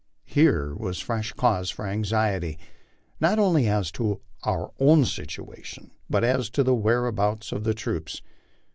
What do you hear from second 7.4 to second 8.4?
of the troops.